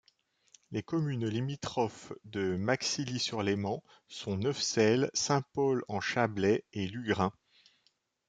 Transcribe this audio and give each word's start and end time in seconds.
Les 0.71 0.81
communes 0.81 1.27
limitrophes 1.29 2.11
de 2.25 2.55
Maxilly-sur-Léman 2.55 3.83
sont 4.07 4.35
Neuvecelle, 4.35 5.11
Saint-Paul-en-Chablais 5.13 6.65
et 6.73 6.87
Lugrin. 6.87 7.31